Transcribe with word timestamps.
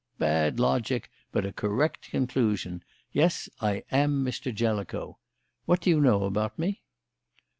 Bad 0.17 0.59
logic, 0.59 1.11
but 1.31 1.45
a 1.45 1.53
correct 1.53 2.09
conclusion. 2.09 2.83
Yes, 3.11 3.49
I 3.59 3.83
am 3.91 4.25
Mr. 4.25 4.51
Jellicoe. 4.51 5.19
What 5.65 5.79
do 5.81 5.91
you 5.91 6.01
know 6.01 6.23
about 6.23 6.57
me?" 6.57 6.81